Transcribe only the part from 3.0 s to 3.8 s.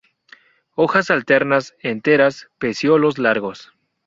largos.